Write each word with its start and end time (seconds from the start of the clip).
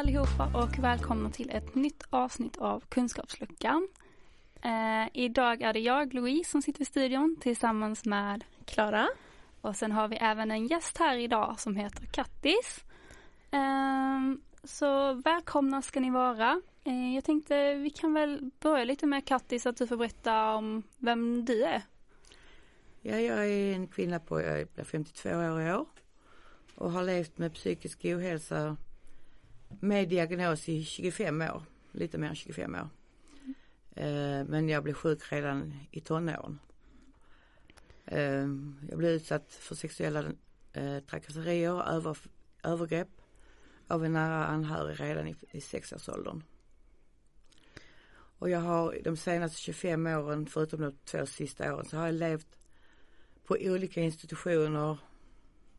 allihopa 0.00 0.50
och 0.54 0.78
välkomna 0.78 1.30
till 1.30 1.50
ett 1.50 1.74
nytt 1.74 2.04
avsnitt 2.10 2.56
av 2.56 2.84
Kunskapsluckan. 2.88 3.88
Eh, 4.62 5.08
idag 5.12 5.62
är 5.62 5.72
det 5.72 5.80
jag, 5.80 6.14
Louise, 6.14 6.50
som 6.50 6.62
sitter 6.62 6.82
i 6.82 6.84
studion 6.84 7.36
tillsammans 7.40 8.04
med 8.04 8.44
Klara. 8.64 9.08
Och 9.60 9.76
sen 9.76 9.92
har 9.92 10.08
vi 10.08 10.16
även 10.16 10.50
en 10.50 10.66
gäst 10.66 10.98
här 10.98 11.16
idag 11.16 11.60
som 11.60 11.76
heter 11.76 12.06
Kattis. 12.06 12.84
Eh, 13.50 14.20
så 14.64 15.12
välkomna 15.12 15.82
ska 15.82 16.00
ni 16.00 16.10
vara. 16.10 16.60
Eh, 16.84 17.14
jag 17.14 17.24
tänkte 17.24 17.74
vi 17.74 17.90
kan 17.90 18.14
väl 18.14 18.50
börja 18.60 18.84
lite 18.84 19.06
med 19.06 19.26
Kattis, 19.26 19.66
att 19.66 19.76
du 19.76 19.86
får 19.86 19.96
berätta 19.96 20.54
om 20.54 20.82
vem 20.98 21.44
du 21.44 21.64
är. 21.64 21.82
Ja, 23.00 23.16
jag 23.16 23.48
är 23.48 23.74
en 23.74 23.86
kvinna 23.86 24.20
på, 24.20 24.40
jag 24.40 24.60
är 24.60 24.84
52 24.84 25.28
år 25.28 25.62
i 25.62 25.72
år 25.72 25.86
och 26.74 26.92
har 26.92 27.02
levt 27.02 27.38
med 27.38 27.54
psykisk 27.54 28.04
ohälsa 28.04 28.76
med 29.80 30.08
diagnos 30.08 30.68
i 30.68 30.84
25 30.84 31.42
år, 31.42 31.62
lite 31.92 32.18
mer 32.18 32.28
än 32.28 32.34
25 32.34 32.74
år. 32.74 32.88
Eh, 33.96 34.44
men 34.44 34.68
jag 34.68 34.82
blev 34.82 34.94
sjuk 34.94 35.32
redan 35.32 35.74
i 35.90 36.00
tonåren. 36.00 36.58
Eh, 38.06 38.46
jag 38.88 38.98
blev 38.98 39.10
utsatt 39.10 39.52
för 39.52 39.74
sexuella 39.74 40.24
eh, 40.72 40.98
trakasserier, 41.00 41.88
över, 41.88 42.18
övergrepp 42.62 43.08
av 43.86 44.04
en 44.04 44.12
nära 44.12 44.46
anhörig 44.46 45.00
redan 45.00 45.28
i, 45.28 45.34
i 45.50 45.60
sexårsåldern. 45.60 46.42
Och 48.40 48.50
jag 48.50 48.60
har 48.60 48.98
de 49.04 49.16
senaste 49.16 49.60
25 49.60 50.06
åren, 50.06 50.46
förutom 50.46 50.80
de 50.80 50.92
två 51.04 51.26
sista 51.26 51.74
åren, 51.74 51.84
så 51.84 51.96
har 51.96 52.06
jag 52.06 52.14
levt 52.14 52.58
på 53.44 53.56
olika 53.60 54.00
institutioner 54.00 54.98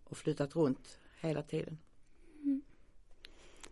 och 0.04 0.18
flyttat 0.18 0.56
runt 0.56 1.00
hela 1.20 1.42
tiden. 1.42 1.78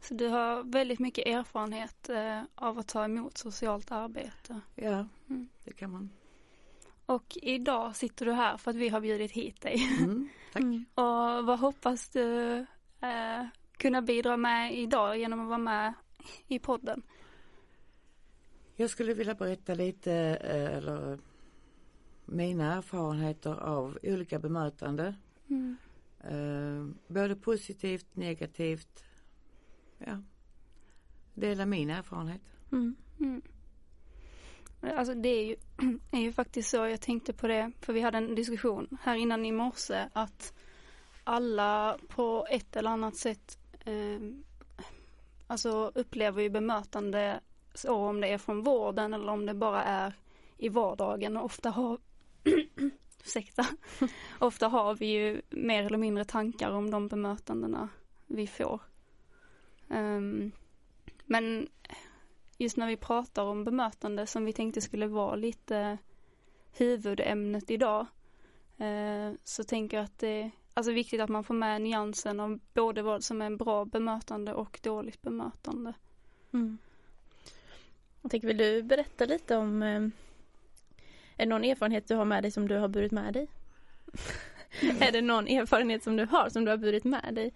Så 0.01 0.13
du 0.13 0.27
har 0.27 0.63
väldigt 0.63 0.99
mycket 0.99 1.27
erfarenhet 1.27 2.09
eh, 2.09 2.41
av 2.55 2.79
att 2.79 2.87
ta 2.87 3.05
emot 3.05 3.37
socialt 3.37 3.91
arbete? 3.91 4.61
Ja, 4.75 5.07
mm. 5.29 5.49
det 5.63 5.73
kan 5.73 5.91
man. 5.91 6.09
Och 7.05 7.37
idag 7.41 7.95
sitter 7.95 8.25
du 8.25 8.31
här 8.31 8.57
för 8.57 8.71
att 8.71 8.77
vi 8.77 8.89
har 8.89 9.01
bjudit 9.01 9.31
hit 9.31 9.61
dig. 9.61 9.87
Mm, 9.99 10.29
tack. 10.53 10.61
Mm. 10.61 10.85
Och 10.95 11.45
vad 11.45 11.59
hoppas 11.59 12.09
du 12.09 12.57
eh, 13.01 13.45
kunna 13.77 14.01
bidra 14.01 14.37
med 14.37 14.77
idag 14.77 15.17
genom 15.17 15.39
att 15.41 15.47
vara 15.47 15.57
med 15.57 15.93
i 16.47 16.59
podden? 16.59 17.01
Jag 18.75 18.89
skulle 18.89 19.13
vilja 19.13 19.35
berätta 19.35 19.73
lite, 19.73 20.13
eh, 20.43 20.77
eller 20.77 21.19
mina 22.25 22.73
erfarenheter 22.73 23.53
av 23.53 23.99
olika 24.03 24.39
bemötande. 24.39 25.15
Mm. 25.47 25.77
Eh, 26.23 27.13
både 27.13 27.35
positivt, 27.35 28.15
negativt. 28.15 29.03
Ja. 29.99 30.21
Dela 31.33 31.65
min 31.65 31.89
erfarenhet. 31.89 32.41
Mm. 32.71 32.95
Mm. 33.19 33.41
Alltså 34.81 35.13
det 35.13 35.29
är 35.29 35.45
ju, 35.45 35.55
är 36.11 36.19
ju 36.19 36.33
faktiskt 36.33 36.69
så, 36.69 36.77
jag 36.77 37.01
tänkte 37.01 37.33
på 37.33 37.47
det, 37.47 37.71
för 37.81 37.93
vi 37.93 38.01
hade 38.01 38.17
en 38.17 38.35
diskussion 38.35 38.97
här 39.01 39.15
innan 39.15 39.45
i 39.45 39.51
morse 39.51 40.09
att 40.13 40.53
alla 41.23 41.97
på 42.07 42.47
ett 42.49 42.75
eller 42.75 42.89
annat 42.89 43.15
sätt 43.15 43.57
eh, 43.85 44.19
alltså 45.47 45.91
upplever 45.95 46.41
ju 46.41 46.49
bemötande 46.49 47.39
så 47.73 47.95
om 47.95 48.21
det 48.21 48.27
är 48.27 48.37
från 48.37 48.63
vården 48.63 49.13
eller 49.13 49.31
om 49.31 49.45
det 49.45 49.53
bara 49.53 49.83
är 49.83 50.13
i 50.57 50.69
vardagen 50.69 51.37
och 51.37 51.45
ofta 51.45 51.69
har 51.69 51.97
ursäkta, 53.23 53.65
ofta 54.39 54.67
har 54.67 54.95
vi 54.95 55.05
ju 55.05 55.41
mer 55.49 55.83
eller 55.83 55.97
mindre 55.97 56.25
tankar 56.25 56.71
om 56.71 56.91
de 56.91 57.07
bemötandena 57.07 57.89
vi 58.27 58.47
får. 58.47 58.81
Um, 59.89 60.51
men 61.25 61.67
just 62.57 62.77
när 62.77 62.87
vi 62.87 62.97
pratar 62.97 63.43
om 63.43 63.63
bemötande 63.63 64.27
som 64.27 64.45
vi 64.45 64.53
tänkte 64.53 64.81
skulle 64.81 65.07
vara 65.07 65.35
lite 65.35 65.97
huvudämnet 66.77 67.71
idag 67.71 68.05
uh, 68.81 69.33
så 69.43 69.63
tänker 69.63 69.97
jag 69.97 70.03
att 70.03 70.19
det 70.19 70.41
är 70.41 70.51
alltså 70.73 70.91
viktigt 70.91 71.21
att 71.21 71.29
man 71.29 71.43
får 71.43 71.53
med 71.53 71.81
nyansen 71.81 72.39
av 72.39 72.59
både 72.73 73.01
vad 73.01 73.23
som 73.23 73.41
är 73.41 73.55
bra 73.55 73.85
bemötande 73.85 74.53
och 74.53 74.79
dåligt 74.83 75.21
bemötande. 75.21 75.93
Mm. 76.53 76.77
Jag 78.21 78.31
tänker, 78.31 78.47
vill 78.47 78.57
du 78.57 78.83
berätta 78.83 79.25
lite 79.25 79.55
om 79.55 79.83
eh, 79.83 80.01
är 81.35 81.45
det 81.45 81.45
någon 81.45 81.63
erfarenhet 81.63 82.07
du 82.07 82.15
har 82.15 82.25
med 82.25 82.43
dig 82.43 82.51
som 82.51 82.67
du 82.67 82.77
har 82.77 82.87
burit 82.87 83.11
med 83.11 83.33
dig? 83.33 83.47
är 84.99 85.11
det 85.11 85.21
någon 85.21 85.47
erfarenhet 85.47 86.03
som 86.03 86.15
du 86.15 86.25
har 86.25 86.49
som 86.49 86.65
du 86.65 86.71
har 86.71 86.77
burit 86.77 87.03
med 87.03 87.35
dig? 87.35 87.53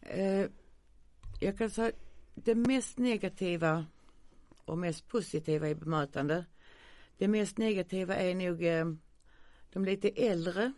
Eh, 0.00 0.50
jag 1.40 1.58
kan 1.58 1.70
säga 1.70 1.92
det 2.34 2.54
mest 2.54 2.98
negativa 2.98 3.86
och 4.64 4.78
mest 4.78 5.08
positiva 5.08 5.68
i 5.68 5.74
bemötande. 5.74 6.44
Det 7.18 7.28
mest 7.28 7.58
negativa 7.58 8.16
är 8.16 8.34
nog 8.34 8.64
eh, 8.64 8.86
de 9.72 9.84
lite 9.84 10.08
äldre 10.08 10.72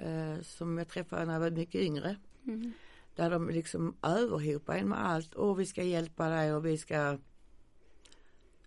eh, 0.00 0.40
som 0.42 0.78
jag 0.78 0.88
träffade 0.88 1.24
när 1.24 1.32
jag 1.32 1.40
var 1.40 1.50
mycket 1.50 1.80
yngre. 1.80 2.16
Mm. 2.46 2.72
Där 3.14 3.30
de 3.30 3.50
liksom 3.50 3.96
överhopar 4.02 4.76
en 4.76 4.88
med 4.88 5.06
allt. 5.06 5.34
och 5.34 5.60
vi 5.60 5.66
ska 5.66 5.82
hjälpa 5.82 6.28
dig 6.28 6.54
och 6.54 6.66
vi 6.66 6.78
ska 6.78 7.18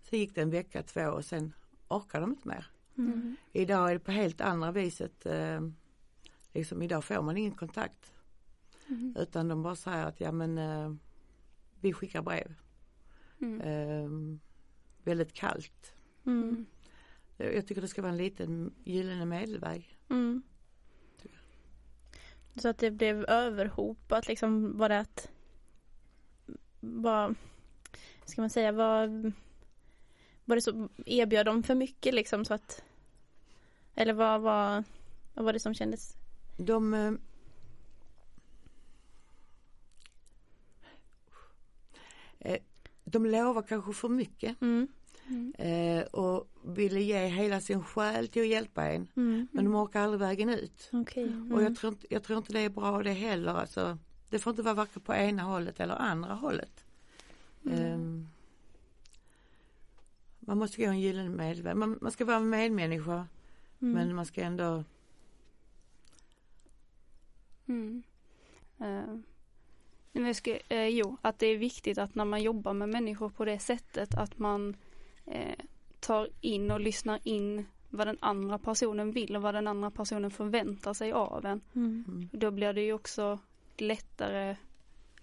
Så 0.02 0.16
gick 0.16 0.34
det 0.34 0.42
en 0.42 0.50
vecka, 0.50 0.82
två 0.82 1.08
och 1.08 1.24
sen 1.24 1.52
orkar 1.88 2.20
de 2.20 2.30
inte 2.30 2.48
mer. 2.48 2.66
Mm. 2.98 3.36
Idag 3.52 3.90
är 3.90 3.94
det 3.94 4.00
på 4.00 4.10
helt 4.10 4.40
andra 4.40 4.72
viset. 4.72 5.26
Eh, 5.26 5.60
liksom 6.52 6.82
idag 6.82 7.04
får 7.04 7.22
man 7.22 7.36
ingen 7.36 7.54
kontakt. 7.54 8.12
Mm. 8.88 9.16
Utan 9.18 9.48
de 9.48 9.62
bara 9.62 9.76
säger 9.76 10.04
att 10.06 10.20
ja 10.20 10.32
men 10.32 10.58
eh, 10.58 10.94
vi 11.80 11.92
skickar 11.92 12.22
brev. 12.22 12.54
Mm. 13.40 13.60
Eh, 13.60 14.38
väldigt 15.04 15.32
kallt. 15.32 15.94
Mm. 16.26 16.66
Jag 17.36 17.66
tycker 17.66 17.82
det 17.82 17.88
ska 17.88 18.02
vara 18.02 18.12
en 18.12 18.18
liten 18.18 18.74
gyllene 18.84 19.24
medelväg. 19.24 19.98
Mm. 20.08 20.42
Så 22.56 22.68
att 22.68 22.78
det 22.78 22.90
blev 22.90 23.24
överhopat 23.24 24.28
liksom 24.28 24.78
var 24.78 24.88
det 24.88 24.98
att 25.00 25.30
vad 26.80 27.34
ska 28.24 28.40
man 28.40 28.50
säga 28.50 28.72
vad 28.72 29.32
var 30.44 30.56
det 30.56 30.62
så, 30.62 30.88
erbjöd 31.06 31.46
de 31.46 31.62
för 31.62 31.74
mycket 31.74 32.14
liksom 32.14 32.44
så 32.44 32.54
att 32.54 32.84
eller 33.94 34.12
vad 34.12 34.40
var, 34.40 34.84
vad 35.34 35.44
var 35.44 35.52
det 35.52 35.60
som 35.60 35.74
kändes? 35.74 36.16
De 36.56 37.18
eh, 42.46 42.58
De 43.04 43.26
lovar 43.26 43.62
kanske 43.62 43.92
för 43.92 44.08
mycket. 44.08 44.60
Mm. 44.62 44.88
Mm. 45.28 45.52
Eh, 45.58 46.04
och 46.04 46.48
ville 46.64 47.00
ge 47.00 47.26
hela 47.26 47.60
sin 47.60 47.84
själ 47.84 48.28
till 48.28 48.42
att 48.42 48.48
hjälpa 48.48 48.84
en. 48.84 49.08
Mm. 49.16 49.48
Men 49.52 49.64
de 49.64 49.74
orkar 49.74 50.00
aldrig 50.00 50.20
vägen 50.20 50.48
ut. 50.48 50.88
Okay. 50.92 51.22
Mm. 51.22 51.52
Och 51.52 51.62
jag 51.62 51.76
tror, 51.76 51.92
inte, 51.92 52.06
jag 52.10 52.22
tror 52.22 52.38
inte 52.38 52.52
det 52.52 52.60
är 52.60 52.68
bra 52.68 53.02
det 53.02 53.12
heller. 53.12 53.54
Alltså, 53.54 53.98
det 54.30 54.38
får 54.38 54.50
inte 54.50 54.62
vara 54.62 54.74
varken 54.74 55.02
på 55.02 55.14
ena 55.14 55.42
hållet 55.42 55.80
eller 55.80 55.94
andra 55.94 56.34
hållet. 56.34 56.84
Eh, 57.70 57.98
man 60.40 60.58
måste 60.58 60.82
gå 60.82 60.88
en 60.88 61.00
gyllene 61.00 61.30
medelväg. 61.30 61.76
Man, 61.76 61.98
man 62.00 62.12
ska 62.12 62.24
vara 62.24 62.36
en 62.36 62.50
medmänniska 62.50 63.26
mm. 63.80 63.94
men 63.94 64.14
man 64.14 64.26
ska 64.26 64.42
ändå 64.42 64.84
mm. 67.66 68.02
uh. 68.80 69.18
Men 70.16 70.26
jag 70.26 70.36
ska, 70.36 70.58
eh, 70.68 70.86
jo, 70.86 71.16
att 71.22 71.38
det 71.38 71.46
är 71.46 71.56
viktigt 71.56 71.98
att 71.98 72.14
när 72.14 72.24
man 72.24 72.42
jobbar 72.42 72.72
med 72.72 72.88
människor 72.88 73.28
på 73.28 73.44
det 73.44 73.58
sättet 73.58 74.14
att 74.14 74.38
man 74.38 74.76
eh, 75.26 75.64
tar 76.00 76.28
in 76.40 76.70
och 76.70 76.80
lyssnar 76.80 77.20
in 77.24 77.66
vad 77.90 78.06
den 78.06 78.18
andra 78.20 78.58
personen 78.58 79.12
vill 79.12 79.36
och 79.36 79.42
vad 79.42 79.54
den 79.54 79.66
andra 79.66 79.90
personen 79.90 80.30
förväntar 80.30 80.94
sig 80.94 81.12
av 81.12 81.46
en. 81.46 81.60
Mm. 81.74 82.04
mm. 82.08 82.28
Då 82.32 82.50
blir 82.50 82.72
det 82.72 82.82
ju 82.82 82.92
också 82.92 83.38
lättare, 83.76 84.56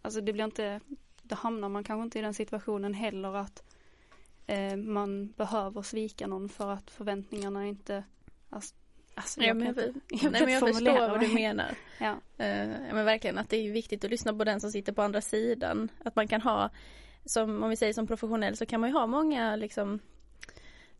alltså 0.02 0.22
det 0.22 0.34
blir 0.34 0.46
inte, 0.46 0.80
då 1.22 1.36
hamnar 1.36 1.70
man 1.70 1.84
kanske 1.84 2.04
inte 2.04 2.20
i 2.20 2.22
den 2.22 2.34
situationen 2.34 2.94
heller 2.94 3.36
att 3.36 3.64
eh, 4.48 4.76
man 4.76 5.28
behöver 5.28 5.82
svika 5.82 6.28
någon 6.28 6.50
för 6.50 6.72
att 6.72 6.92
förväntningarna 6.92 7.68
inte 7.68 8.04
alltså, 8.50 8.76
Alltså, 9.16 9.42
jag, 9.42 9.50
ja, 9.50 9.54
men 9.54 9.66
jag, 9.66 9.78
jag, 10.10 10.32
nej, 10.32 10.42
men 10.42 10.54
jag 10.54 10.60
förstår 10.60 11.10
vad 11.10 11.20
du 11.20 11.28
menar. 11.28 11.76
Ja. 12.00 12.12
Uh, 12.12 12.94
men 12.94 13.06
verkligen 13.06 13.38
att 13.38 13.50
det 13.50 13.58
är 13.58 13.72
viktigt 13.72 14.04
att 14.04 14.12
lyssna 14.12 14.34
på 14.34 14.44
den 14.44 14.62
som 14.62 14.72
sitter 14.72 14.94
på 14.94 15.02
andra 15.02 15.22
sidan. 15.22 15.92
Att 16.04 16.16
man 16.16 16.28
kan 16.28 16.42
ha, 16.42 16.70
som 17.26 17.64
om 17.64 17.70
vi 17.70 17.76
säger 17.76 17.94
som 17.94 18.08
professionell 18.08 18.58
så 18.58 18.66
kan 18.66 18.80
man 18.82 18.90
ju 18.90 18.96
ha 18.96 19.08
många 19.08 19.56
liksom 19.56 20.00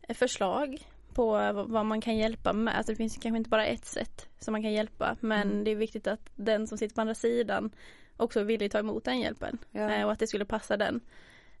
förslag 0.08 0.78
på 1.14 1.52
vad 1.68 1.86
man 1.86 2.00
kan 2.00 2.16
hjälpa 2.16 2.52
med. 2.52 2.76
Alltså 2.76 2.92
det 2.92 2.96
finns 2.96 3.16
kanske 3.16 3.36
inte 3.36 3.50
bara 3.50 3.66
ett 3.66 3.84
sätt 3.84 4.28
som 4.38 4.52
man 4.52 4.62
kan 4.62 4.72
hjälpa 4.72 5.16
men 5.20 5.50
mm. 5.50 5.64
det 5.64 5.70
är 5.70 5.76
viktigt 5.76 6.06
att 6.06 6.30
den 6.34 6.66
som 6.66 6.78
sitter 6.78 6.94
på 6.94 7.00
andra 7.00 7.14
sidan 7.14 7.70
också 8.16 8.40
är 8.40 8.44
villig 8.44 8.72
ta 8.72 8.78
emot 8.78 9.04
den 9.04 9.20
hjälpen. 9.20 9.58
Ja. 9.70 9.98
Uh, 9.98 10.04
och 10.04 10.12
att 10.12 10.18
det 10.18 10.26
skulle 10.26 10.44
passa 10.44 10.76
den. 10.76 11.00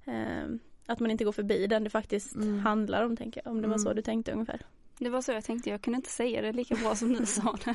Uh, 0.08 0.56
att 0.86 1.00
man 1.00 1.10
inte 1.10 1.24
går 1.24 1.32
förbi 1.32 1.66
den 1.66 1.84
det 1.84 1.90
faktiskt 1.90 2.34
mm. 2.34 2.58
handlar 2.58 3.02
om, 3.02 3.16
tänker 3.16 3.42
jag. 3.44 3.50
Om 3.50 3.62
det 3.62 3.68
var 3.68 3.78
så 3.78 3.88
mm. 3.88 3.96
du 3.96 4.02
tänkte 4.02 4.32
ungefär. 4.32 4.60
Det 4.98 5.10
var 5.10 5.22
så 5.22 5.32
jag 5.32 5.44
tänkte, 5.44 5.70
jag 5.70 5.82
kunde 5.82 5.96
inte 5.96 6.10
säga 6.10 6.42
det 6.42 6.52
lika 6.52 6.74
bra 6.74 6.94
som 6.94 7.12
du 7.12 7.26
sa 7.26 7.56
det. 7.64 7.74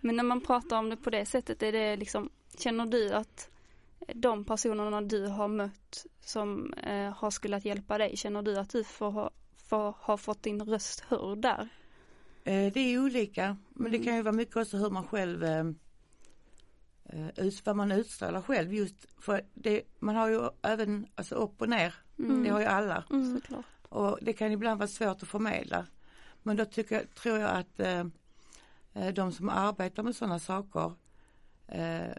Men 0.00 0.16
när 0.16 0.24
man 0.24 0.40
pratar 0.40 0.78
om 0.78 0.90
det 0.90 0.96
på 0.96 1.10
det 1.10 1.26
sättet, 1.26 1.62
är 1.62 1.72
det 1.72 1.96
liksom, 1.96 2.30
känner 2.58 2.86
du 2.86 3.12
att 3.12 3.50
de 4.14 4.44
personerna 4.44 5.00
du 5.00 5.26
har 5.26 5.48
mött 5.48 6.06
som 6.20 6.72
eh, 6.72 7.10
har 7.10 7.30
skulle 7.30 7.58
hjälpa 7.58 7.98
dig, 7.98 8.16
känner 8.16 8.42
du 8.42 8.58
att 8.58 8.70
du 8.70 8.84
får 8.84 9.10
ha, 9.10 9.30
får, 9.56 9.94
har 10.00 10.16
fått 10.16 10.42
din 10.42 10.62
röst 10.62 11.00
hörd 11.00 11.38
där? 11.38 11.68
Eh, 12.44 12.72
det 12.72 12.80
är 12.80 12.98
olika, 12.98 13.56
men 13.68 13.90
det 13.90 13.96
mm. 13.96 14.06
kan 14.06 14.16
ju 14.16 14.22
vara 14.22 14.34
mycket 14.34 14.56
också 14.56 14.76
hur 14.76 14.90
man 14.90 15.06
själv 15.06 15.44
eh, 15.44 15.66
eh 17.04 17.52
vad 17.64 17.76
man 17.76 17.92
utstrålar 17.92 18.42
själv 18.42 18.74
just 18.74 19.06
för 19.20 19.44
det, 19.54 19.82
man 19.98 20.16
har 20.16 20.28
ju 20.28 20.48
även 20.62 21.06
alltså 21.14 21.34
upp 21.34 21.62
och 21.62 21.68
ner, 21.68 21.94
mm. 22.18 22.44
det 22.44 22.50
har 22.50 22.60
ju 22.60 22.66
alla. 22.66 23.04
Mm. 23.10 23.40
Och 23.96 24.18
det 24.22 24.32
kan 24.32 24.52
ibland 24.52 24.78
vara 24.78 24.88
svårt 24.88 25.22
att 25.22 25.28
förmedla. 25.28 25.86
Men 26.42 26.56
då 26.56 26.64
tycker, 26.64 27.06
tror 27.06 27.38
jag 27.38 27.50
att 27.50 27.80
eh, 27.80 28.06
eh 28.92 29.14
de 29.14 29.32
som 29.32 29.48
arbetar 29.48 30.02
med 30.02 30.16
sådana 30.16 30.38
saker 30.38 30.92
eh, 31.66 32.12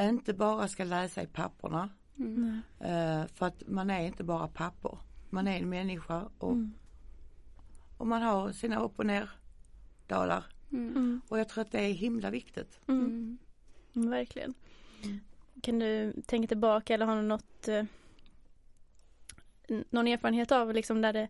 inte 0.00 0.34
bara 0.34 0.68
ska 0.68 0.84
läsa 0.84 1.22
i 1.22 1.26
papperna. 1.26 1.88
Mm. 2.18 2.60
Eh, 2.80 3.26
för 3.26 3.46
att 3.46 3.62
man 3.66 3.90
är 3.90 4.06
inte 4.06 4.24
bara 4.24 4.48
papper. 4.48 4.98
Man 5.30 5.48
är 5.48 5.58
en 5.58 5.68
människa 5.68 6.28
och, 6.38 6.52
mm. 6.52 6.72
och 7.98 8.06
man 8.06 8.22
har 8.22 8.52
sina 8.52 8.80
upp 8.80 8.98
och 8.98 9.06
ner 9.06 9.30
dalar. 10.06 10.44
Mm. 10.72 10.88
mm. 10.88 11.20
Och 11.28 11.38
jag 11.38 11.48
tror 11.48 11.64
att 11.64 11.72
det 11.72 11.80
är 11.80 11.92
himla 11.92 12.30
viktigt. 12.30 12.80
Mm. 12.88 13.38
Mm. 13.94 14.10
Verkligen. 14.10 14.54
Kan 15.62 15.78
du 15.78 16.12
tänka 16.26 16.48
tillbaka 16.48 16.94
eller 16.94 17.06
har 17.06 17.16
du 17.16 17.22
något 17.22 17.68
eh, 17.68 17.84
någon 19.68 20.08
erfarenhet 20.08 20.52
av 20.52 20.74
liksom 20.74 21.02
där 21.02 21.12
det 21.12 21.28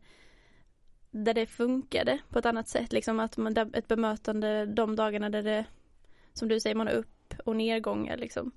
där 1.11 1.35
det 1.35 1.47
funkade 1.47 2.19
på 2.29 2.39
ett 2.39 2.47
annat 2.47 2.69
sätt 2.69 2.93
liksom 2.93 3.21
att 3.21 3.37
man, 3.37 3.57
ett 3.57 3.89
bemötande 3.89 4.67
de 4.67 4.97
dagarna 4.97 5.31
där 5.31 5.43
det 5.43 5.65
som 6.33 6.49
du 6.49 6.61
säger 6.61 6.77
man 6.77 6.87
har 6.87 6.95
upp 6.95 7.35
och 7.45 7.57
nedgångar 7.57 8.17
liksom. 8.17 8.53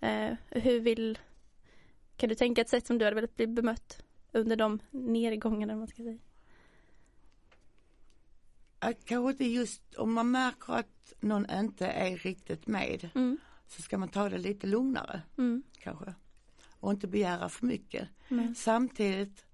Eh, 0.00 0.34
hur 0.50 0.80
vill 0.80 1.18
kan 2.16 2.28
du 2.28 2.34
tänka 2.34 2.60
ett 2.60 2.68
sätt 2.68 2.86
som 2.86 2.98
du 2.98 3.04
hade 3.04 3.14
velat 3.14 3.36
bli 3.36 3.46
bemött 3.46 4.02
under 4.32 4.56
de 4.56 4.78
nedgångarna 4.90 5.76
man 5.76 5.88
ska 5.88 6.02
säga? 6.02 6.18
Kanske 9.04 9.30
inte 9.30 9.44
just 9.44 9.94
om 9.94 10.12
man 10.12 10.30
märker 10.30 10.72
att 10.72 11.12
någon 11.20 11.50
inte 11.50 11.86
är 11.86 12.16
riktigt 12.16 12.66
med 12.66 13.10
mm. 13.14 13.38
så 13.68 13.82
ska 13.82 13.98
man 13.98 14.08
ta 14.08 14.28
det 14.28 14.38
lite 14.38 14.66
lugnare 14.66 15.22
mm. 15.38 15.62
kanske 15.78 16.14
och 16.82 16.90
inte 16.90 17.06
begära 17.06 17.48
för 17.48 17.66
mycket. 17.66 18.08
Mm. 18.28 18.54
Samtidigt 18.54 19.46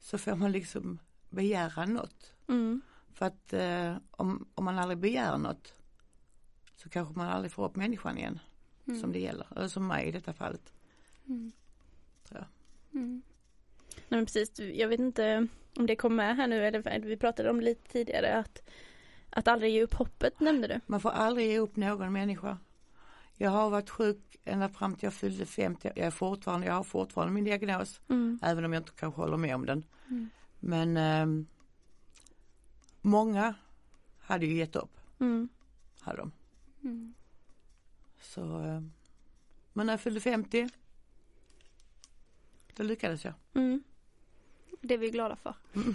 så 0.00 0.18
får 0.18 0.36
man 0.36 0.52
liksom 0.52 0.98
begära 1.30 1.86
något. 1.86 2.32
Mm. 2.48 2.80
För 3.12 3.26
att 3.26 3.52
eh, 3.52 3.96
om, 4.10 4.48
om 4.54 4.64
man 4.64 4.78
aldrig 4.78 4.98
begär 4.98 5.38
något 5.38 5.74
så 6.76 6.88
kanske 6.88 7.14
man 7.14 7.28
aldrig 7.28 7.52
får 7.52 7.64
upp 7.64 7.76
människan 7.76 8.18
igen 8.18 8.38
mm. 8.86 9.00
som 9.00 9.12
det 9.12 9.18
gäller, 9.18 9.46
eller 9.56 9.68
som 9.68 9.86
mig 9.86 10.08
i 10.08 10.12
detta 10.12 10.32
fallet. 10.32 10.72
Mm. 11.26 11.52
Tror 12.28 12.40
jag. 12.40 13.00
Mm. 13.00 13.22
Nej 14.08 14.18
men 14.18 14.26
precis, 14.26 14.58
jag 14.58 14.88
vet 14.88 15.00
inte 15.00 15.48
om 15.76 15.86
det 15.86 15.96
kom 15.96 16.16
med 16.16 16.36
här 16.36 16.46
nu 16.46 16.66
eller 16.66 17.00
vi 17.00 17.16
pratade 17.16 17.50
om 17.50 17.60
lite 17.60 17.92
tidigare 17.92 18.38
att 18.38 18.62
att 19.30 19.48
aldrig 19.48 19.72
ge 19.72 19.82
upp 19.82 19.94
hoppet 19.94 20.40
nämnde 20.40 20.68
du. 20.68 20.80
Man 20.86 21.00
får 21.00 21.10
aldrig 21.10 21.46
ge 21.46 21.58
upp 21.58 21.76
någon 21.76 22.12
människa. 22.12 22.58
Jag 23.36 23.50
har 23.50 23.70
varit 23.70 23.90
sjuk 23.90 24.36
ända 24.44 24.68
fram 24.68 24.94
till 24.94 25.04
jag 25.04 25.14
fyllde 25.14 25.46
50. 25.46 25.92
Jag 25.96 26.06
är 26.06 26.10
fortfarande, 26.10 26.66
jag 26.66 26.74
har 26.74 26.84
fortfarande 26.84 27.34
min 27.34 27.44
diagnos. 27.44 28.00
Mm. 28.08 28.38
Även 28.42 28.64
om 28.64 28.72
jag 28.72 28.80
inte 28.80 28.92
kanske 28.92 29.20
håller 29.20 29.36
med 29.36 29.54
om 29.54 29.66
den. 29.66 29.84
Mm. 30.08 30.30
Men 30.60 30.96
eh, 30.96 31.46
många 33.00 33.54
hade 34.20 34.46
ju 34.46 34.54
gett 34.56 34.76
upp. 34.76 35.00
Mm. 35.20 35.48
Hade 36.00 36.18
de. 36.18 36.32
Mm. 36.82 37.14
Så, 38.20 38.60
eh, 38.60 38.82
men 39.72 39.86
när 39.86 39.92
jag 39.92 40.00
fyllde 40.00 40.20
50 40.20 40.68
då 42.76 42.82
lyckades 42.82 43.24
jag. 43.24 43.34
Mm. 43.54 43.82
Det 44.80 44.94
är 44.94 44.98
vi 44.98 45.10
glada 45.10 45.36
för. 45.36 45.54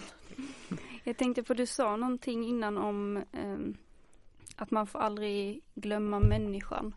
Jag 1.03 1.17
tänkte 1.17 1.43
på, 1.43 1.53
du 1.53 1.65
sa 1.65 1.95
någonting 1.95 2.45
innan 2.45 2.77
om 2.77 3.17
eh, 3.17 3.57
att 4.55 4.71
man 4.71 4.87
får 4.87 4.99
aldrig 4.99 5.61
glömma 5.75 6.19
människan. 6.19 6.93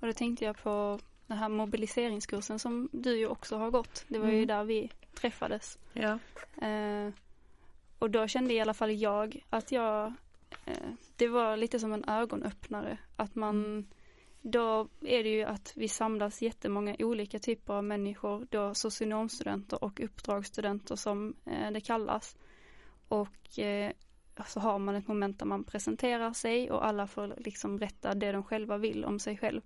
Och 0.00 0.06
då 0.06 0.12
tänkte 0.12 0.44
jag 0.44 0.56
på 0.62 0.98
den 1.26 1.38
här 1.38 1.48
mobiliseringskursen 1.48 2.58
som 2.58 2.88
du 2.92 3.18
ju 3.18 3.26
också 3.26 3.56
har 3.56 3.70
gått. 3.70 4.04
Det 4.08 4.18
var 4.18 4.28
mm. 4.28 4.38
ju 4.38 4.46
där 4.46 4.64
vi 4.64 4.90
träffades. 5.14 5.78
Ja. 5.92 6.18
Eh, 6.66 7.12
och 7.98 8.10
då 8.10 8.26
kände 8.26 8.54
i 8.54 8.60
alla 8.60 8.74
fall 8.74 8.92
jag 8.92 9.44
att 9.50 9.72
jag, 9.72 10.12
eh, 10.64 10.90
det 11.16 11.28
var 11.28 11.56
lite 11.56 11.80
som 11.80 11.92
en 11.92 12.04
ögonöppnare. 12.04 12.98
Att 13.16 13.34
man, 13.34 13.64
mm. 13.64 13.86
då 14.42 14.88
är 15.00 15.22
det 15.22 15.28
ju 15.30 15.44
att 15.44 15.72
vi 15.76 15.88
samlas 15.88 16.42
jättemånga 16.42 16.96
olika 16.98 17.38
typer 17.38 17.74
av 17.74 17.84
människor, 17.84 18.46
då 18.50 18.74
socionomstudenter 18.74 19.84
och 19.84 20.00
uppdragsstudenter 20.00 20.96
som 20.96 21.34
eh, 21.44 21.70
det 21.70 21.80
kallas. 21.80 22.36
Och 23.08 23.58
eh, 23.58 23.92
så 24.46 24.60
har 24.60 24.78
man 24.78 24.94
ett 24.94 25.08
moment 25.08 25.38
där 25.38 25.46
man 25.46 25.64
presenterar 25.64 26.32
sig 26.32 26.70
och 26.70 26.86
alla 26.86 27.06
får 27.06 27.34
liksom 27.36 27.76
berätta 27.76 28.14
det 28.14 28.32
de 28.32 28.44
själva 28.44 28.78
vill 28.78 29.04
om 29.04 29.18
sig 29.18 29.36
själv. 29.36 29.60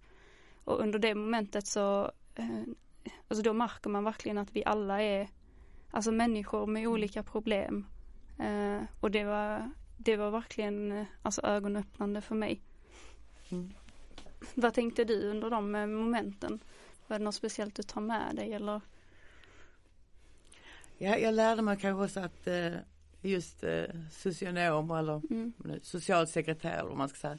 Och 0.64 0.80
under 0.80 0.98
det 0.98 1.14
momentet 1.14 1.66
så, 1.66 2.12
eh, 2.34 2.62
alltså 3.28 3.42
då 3.42 3.52
märker 3.52 3.90
man 3.90 4.04
verkligen 4.04 4.38
att 4.38 4.56
vi 4.56 4.64
alla 4.64 5.02
är, 5.02 5.28
alltså 5.90 6.12
människor 6.12 6.66
med 6.66 6.86
olika 6.86 7.22
problem. 7.22 7.86
Eh, 8.38 8.82
och 9.00 9.10
det 9.10 9.24
var, 9.24 9.70
det 9.96 10.16
var 10.16 10.30
verkligen 10.30 10.92
eh, 10.92 11.06
alltså 11.22 11.42
ögonöppnande 11.42 12.20
för 12.20 12.34
mig. 12.34 12.60
Mm. 13.48 13.72
Vad 14.54 14.74
tänkte 14.74 15.04
du 15.04 15.30
under 15.30 15.50
de 15.50 15.72
momenten? 15.72 16.60
Var 17.06 17.18
det 17.18 17.24
något 17.24 17.34
speciellt 17.34 17.74
du 17.74 17.82
tar 17.82 18.00
med 18.00 18.36
dig 18.36 18.52
eller? 18.52 18.80
Ja, 20.98 21.16
jag 21.16 21.34
lärde 21.34 21.62
mig 21.62 21.78
kanske 21.78 22.04
också 22.04 22.20
att 22.20 22.48
just 23.22 23.64
socionom 24.10 24.90
eller 24.90 25.22
mm. 25.30 25.52
socialsekreterare 25.82 26.88
om 26.88 26.98
man 26.98 27.08
ska 27.08 27.18
säga. 27.18 27.38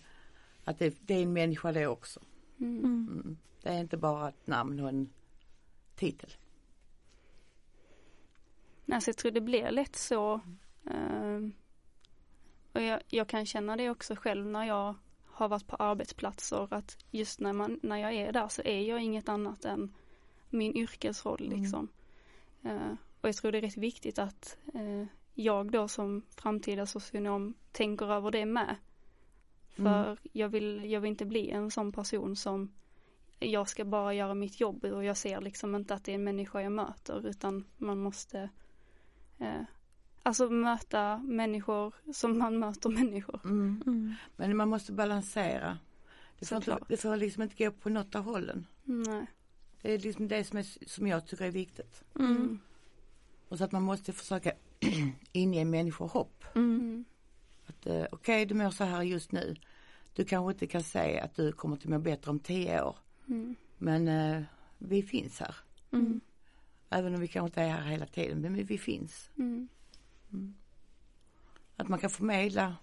Att 0.64 0.80
det, 0.80 0.96
det, 1.02 1.14
är 1.14 1.24
en 1.24 1.34
människa 1.34 1.72
det 1.72 1.88
också. 1.88 2.20
Mm. 2.60 2.86
Mm. 2.86 3.38
Det 3.62 3.70
är 3.70 3.80
inte 3.80 3.98
bara 3.98 4.30
ett 4.30 4.48
namn 4.48 4.80
och 4.80 4.90
en 4.90 5.10
titel. 5.96 6.30
Alltså 8.92 9.10
jag 9.10 9.18
tror 9.18 9.32
det 9.32 9.42
blir 9.42 9.72
lätt 9.72 9.96
så. 9.96 10.42
Uh, 10.92 11.50
och 12.74 12.82
jag, 12.82 13.02
jag, 13.08 13.28
kan 13.28 13.46
känna 13.46 13.76
det 13.76 13.90
också 13.90 14.16
själv 14.16 14.46
när 14.46 14.64
jag 14.64 14.96
har 15.26 15.48
varit 15.48 15.68
på 15.68 15.76
arbetsplatser 15.76 16.74
att 16.74 16.98
just 17.12 17.40
när, 17.40 17.54
man, 17.54 17.80
när 17.84 17.98
jag 17.98 18.14
är 18.14 18.32
där 18.32 18.48
så 18.48 18.62
är 18.62 18.82
jag 18.82 19.04
inget 19.04 19.30
annat 19.30 19.66
än 19.66 19.94
min 20.50 20.78
yrkesroll 20.78 21.46
mm. 21.46 21.62
liksom. 21.62 21.88
Uh, 22.66 22.94
och 23.22 23.30
jag 23.30 23.36
tror 23.36 23.52
det 23.52 23.58
är 23.58 23.62
rätt 23.62 23.78
viktigt 23.78 24.20
att 24.20 24.58
uh, 24.76 25.06
jag 25.34 25.72
då 25.72 25.88
som 25.88 26.22
framtida 26.30 26.86
socionom 26.86 27.54
tänker 27.72 28.06
över 28.14 28.32
det 28.32 28.46
med. 28.46 28.76
För 29.76 30.06
mm. 30.06 30.18
jag, 30.32 30.50
vill, 30.50 30.92
jag 30.92 31.02
vill 31.02 31.10
inte 31.10 31.26
bli 31.26 31.50
en 31.50 31.72
sån 31.72 31.92
person 31.92 32.36
som 32.36 32.72
jag 33.40 33.70
ska 33.70 33.86
bara 33.86 34.14
göra 34.14 34.34
mitt 34.34 34.60
jobb 34.60 34.86
och 34.86 35.04
jag 35.04 35.18
ser 35.18 35.42
liksom 35.42 35.76
inte 35.76 35.94
att 35.94 36.04
det 36.04 36.12
är 36.12 36.16
en 36.16 36.24
människa 36.24 36.62
jag 36.62 36.72
möter 36.72 37.28
utan 37.28 37.66
man 37.78 37.98
måste 37.98 38.50
eh, 39.40 39.62
Alltså 40.26 40.50
möta 40.50 41.18
människor 41.18 41.94
som 42.14 42.38
man 42.38 42.60
möter 42.60 42.90
människor. 42.90 43.40
Mm. 43.44 43.84
Mm. 43.86 44.14
Men 44.36 44.58
man 44.58 44.70
måste 44.70 44.92
balansera. 44.92 45.78
Det 46.40 46.46
får, 46.46 46.56
inte, 46.56 46.78
det 46.88 46.98
får 46.98 47.18
liksom 47.18 47.44
inte 47.44 47.64
gå 47.64 47.72
på 47.72 47.90
något 47.90 48.16
av 48.16 48.24
hållen. 48.24 48.66
Nej. 48.84 49.26
Det 49.82 49.94
är 49.94 50.00
liksom 50.00 50.28
det 50.28 50.44
som, 50.44 50.58
är, 50.58 50.88
som 50.90 51.08
jag 51.08 51.28
tycker 51.28 51.46
är 51.46 51.52
viktigt. 51.52 52.04
Mm. 52.20 52.60
Och 53.50 53.58
så 53.58 53.64
att 53.64 53.72
man 53.72 53.84
måste 53.84 54.14
försöka 54.14 54.52
inge 55.32 55.66
människor 55.66 56.08
hopp. 56.08 56.44
Mm. 56.56 57.06
Att 57.84 57.88
eh, 57.88 57.96
okej, 57.96 58.08
okay, 58.12 58.46
du 58.46 58.54
mår 58.54 58.72
så 58.72 58.84
här 58.84 59.02
just 59.02 59.32
nu. 59.32 59.56
Du 60.14 60.26
kanske 60.26 60.52
inte 60.52 60.68
kan 60.68 60.84
säga 60.84 61.24
att 61.24 61.36
du 61.36 61.52
kommer 61.52 61.76
att 61.76 61.86
må 61.86 62.00
bättre 62.00 62.32
om 62.32 62.40
tio 62.40 62.84
år. 62.84 62.98
Mm. 63.28 63.56
Men 63.78 64.08
eh, 64.08 64.44
vi 64.78 65.04
finns 65.04 65.40
här. 65.40 65.56
Mm. 65.92 66.22
Även 66.90 67.16
om 67.16 67.22
vi 67.22 67.28
kanske 67.28 67.46
inte 67.46 67.62
är 67.62 67.70
här 67.70 67.92
hela 67.92 68.06
tiden, 68.06 68.42
men 68.42 68.66
vi 68.66 68.78
finns. 68.78 69.32
Mm. 69.38 69.68
Mm. 70.34 70.56
Att 71.76 71.88
man 71.88 72.00
kan 72.00 72.10
förmedla 72.10 72.76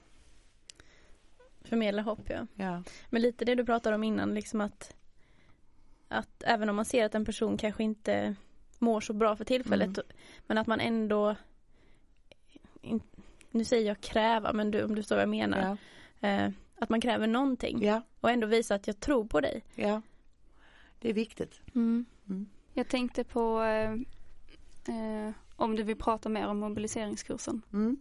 Förmedla 1.60 2.02
hopp 2.02 2.30
ja. 2.30 2.46
ja. 2.54 2.82
Men 3.10 3.22
lite 3.22 3.44
det 3.44 3.54
du 3.54 3.64
pratade 3.64 3.96
om 3.96 4.04
innan 4.04 4.34
liksom 4.34 4.60
att 4.60 4.96
Att 6.08 6.42
även 6.46 6.68
om 6.68 6.76
man 6.76 6.84
ser 6.84 7.04
att 7.04 7.14
en 7.14 7.24
person 7.24 7.56
kanske 7.56 7.82
inte 7.82 8.36
mår 8.78 9.00
så 9.00 9.12
bra 9.12 9.36
för 9.36 9.44
tillfället 9.44 9.98
mm. 9.98 10.06
men 10.46 10.58
att 10.58 10.66
man 10.66 10.80
ändå 10.80 11.36
in, 12.80 13.00
nu 13.50 13.64
säger 13.64 13.86
jag 13.86 14.00
kräva, 14.00 14.52
men 14.52 14.70
du, 14.70 14.84
om 14.84 14.94
du 14.94 15.02
förstår 15.02 15.16
vad 15.16 15.22
jag 15.22 15.28
menar. 15.28 15.78
Ja. 16.20 16.28
Eh, 16.28 16.50
att 16.76 16.88
man 16.88 17.00
kräver 17.00 17.26
någonting 17.26 17.84
ja. 17.84 18.02
och 18.20 18.30
ändå 18.30 18.46
visa 18.46 18.74
att 18.74 18.86
jag 18.86 19.00
tror 19.00 19.24
på 19.24 19.40
dig. 19.40 19.64
Ja, 19.74 20.02
det 20.98 21.10
är 21.10 21.14
viktigt. 21.14 21.60
Mm. 21.74 22.04
Mm. 22.28 22.46
Jag 22.74 22.88
tänkte 22.88 23.24
på 23.24 23.62
eh, 23.62 23.92
eh, 24.94 25.32
om 25.56 25.76
du 25.76 25.82
vill 25.82 25.96
prata 25.96 26.28
mer 26.28 26.46
om 26.46 26.58
mobiliseringskursen. 26.58 27.62
Mm. 27.72 27.96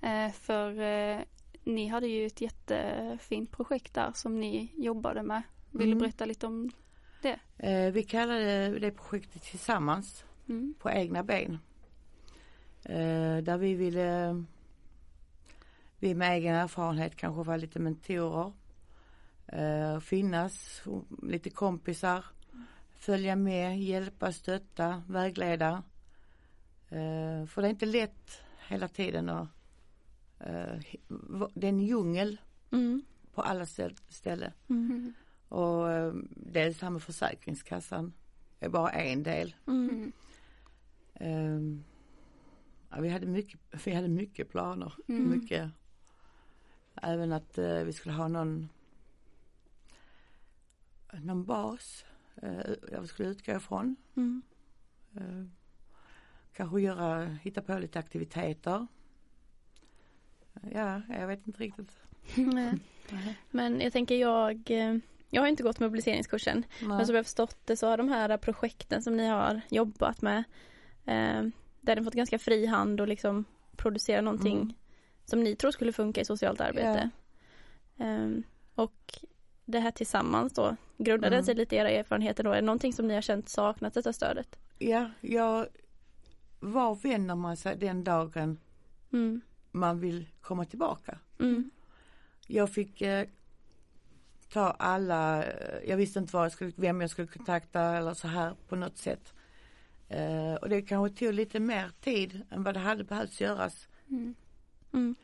Eh, 0.00 0.32
för 0.32 0.80
eh, 0.80 1.20
ni 1.64 1.86
hade 1.86 2.06
ju 2.06 2.26
ett 2.26 2.40
jättefint 2.40 3.50
projekt 3.50 3.94
där 3.94 4.12
som 4.14 4.40
ni 4.40 4.72
jobbade 4.76 5.22
med. 5.22 5.42
Vill 5.70 5.86
du 5.86 5.92
mm. 5.92 5.98
berätta 5.98 6.24
lite 6.24 6.46
om 6.46 6.70
det? 7.22 7.38
Eh, 7.56 7.92
vi 7.92 8.02
kallade 8.02 8.78
det 8.78 8.90
projektet 8.90 9.42
Tillsammans 9.42 10.24
mm. 10.48 10.74
på 10.78 10.90
egna 10.90 11.22
ben. 11.22 11.58
Eh, 12.82 13.36
där 13.42 13.58
vi 13.58 13.74
ville, 13.74 14.44
vi 15.98 16.14
med 16.14 16.32
egen 16.32 16.54
erfarenhet 16.54 17.16
kanske 17.16 17.42
vara 17.42 17.56
lite 17.56 17.78
mentorer. 17.78 18.52
Eh, 19.46 20.00
finnas, 20.00 20.82
lite 21.22 21.50
kompisar, 21.50 22.24
följa 22.94 23.36
med, 23.36 23.80
hjälpa, 23.80 24.32
stötta, 24.32 25.02
vägleda. 25.08 25.82
Eh, 26.88 27.46
för 27.46 27.62
det 27.62 27.68
är 27.68 27.70
inte 27.70 27.86
lätt 27.86 28.40
hela 28.68 28.88
tiden 28.88 29.28
att 29.28 29.48
eh, 30.38 30.80
det 31.54 31.66
är 31.66 31.68
en 31.68 31.80
djungel 31.80 32.40
mm. 32.70 33.02
på 33.34 33.42
alla 33.42 33.66
ställen. 34.08 34.52
Mm. 34.68 35.14
Och 35.48 35.92
eh, 35.92 36.12
dels 36.30 36.80
här 36.80 36.90
med 36.90 37.02
Försäkringskassan 37.02 38.12
är 38.60 38.68
bara 38.68 38.90
en 38.90 39.22
del. 39.22 39.54
Mm. 39.66 40.12
Um, 41.20 41.84
ja, 42.90 43.00
vi, 43.00 43.08
hade 43.08 43.26
mycket, 43.26 43.60
vi 43.84 43.92
hade 43.92 44.08
mycket 44.08 44.50
planer. 44.50 44.92
Mm. 45.08 45.30
Mycket. 45.30 45.70
Även 47.02 47.32
att 47.32 47.58
uh, 47.58 47.82
vi 47.82 47.92
skulle 47.92 48.14
ha 48.14 48.28
någon 48.28 48.68
någon 51.12 51.44
bas 51.44 52.04
uh, 52.42 52.74
jag 52.92 53.08
skulle 53.08 53.28
utgå 53.28 53.52
ifrån. 53.52 53.96
Mm. 54.16 54.42
Uh, 55.16 55.46
kanske 56.52 56.80
göra, 56.80 57.24
hitta 57.24 57.62
på 57.62 57.78
lite 57.78 57.98
aktiviteter. 57.98 58.86
Ja, 60.72 61.02
jag 61.08 61.26
vet 61.26 61.46
inte 61.46 61.62
riktigt. 61.62 61.96
Men 63.50 63.80
jag 63.80 63.92
tänker 63.92 64.16
jag 64.16 64.70
jag 65.30 65.42
har 65.42 65.48
inte 65.48 65.62
gått 65.62 65.80
mobiliseringskursen. 65.80 66.64
Nej. 66.80 66.88
Men 66.88 67.06
som 67.06 67.14
jag 67.14 67.24
förstått 67.24 67.56
det 67.64 67.76
så 67.76 67.86
har 67.86 67.96
de 67.96 68.08
här 68.08 68.36
projekten 68.36 69.02
som 69.02 69.16
ni 69.16 69.26
har 69.26 69.60
jobbat 69.70 70.22
med 70.22 70.44
eh, 71.04 71.42
där 71.80 71.96
ni 71.96 72.04
fått 72.04 72.14
ganska 72.14 72.38
fri 72.38 72.66
hand 72.66 73.00
och 73.00 73.08
liksom 73.08 73.44
producera 73.76 74.20
någonting 74.20 74.56
mm. 74.56 74.74
Som 75.28 75.40
ni 75.40 75.56
tror 75.56 75.70
skulle 75.70 75.92
funka 75.92 76.20
i 76.20 76.24
socialt 76.24 76.60
arbete. 76.60 77.10
Ja. 77.96 78.04
Eh, 78.04 78.28
och 78.74 79.18
det 79.64 79.78
här 79.78 79.90
tillsammans 79.90 80.52
då, 80.52 80.76
grundade 80.98 81.36
mm. 81.36 81.44
sig 81.44 81.54
lite 81.54 81.76
i 81.76 81.78
era 81.78 81.90
erfarenheter 81.90 82.44
då? 82.44 82.50
Är 82.50 82.54
det 82.54 82.62
någonting 82.62 82.92
som 82.92 83.08
ni 83.08 83.14
har 83.14 83.22
känt 83.22 83.48
saknat 83.48 83.94
detta 83.94 84.12
stödet? 84.12 84.58
Ja, 84.78 85.10
jag 85.20 85.66
var 86.60 86.94
vänder 86.94 87.34
man 87.34 87.56
sig 87.56 87.76
den 87.76 88.04
dagen 88.04 88.60
mm. 89.12 89.40
man 89.70 90.00
vill 90.00 90.28
komma 90.40 90.64
tillbaka? 90.64 91.18
Mm. 91.40 91.70
Jag 92.46 92.70
fick 92.70 93.00
eh, 93.00 93.28
ta 94.52 94.70
alla, 94.70 95.44
jag 95.86 95.96
visste 95.96 96.18
inte 96.18 96.36
jag 96.36 96.52
skulle, 96.52 96.72
vem 96.76 97.00
jag 97.00 97.10
skulle 97.10 97.28
kontakta 97.28 97.80
eller 97.80 98.14
så 98.14 98.28
här 98.28 98.54
på 98.68 98.76
något 98.76 98.96
sätt. 98.96 99.34
Uh, 100.14 100.54
och 100.54 100.68
det 100.68 100.82
kanske 100.82 101.18
tog 101.18 101.34
lite 101.34 101.60
mer 101.60 101.90
tid 102.00 102.42
än 102.50 102.62
vad 102.62 102.74
det 102.74 102.80
hade 102.80 103.04
behövts 103.04 103.40
göras. 103.40 103.88
Mm. 104.10 104.34
Mm. 104.92 105.14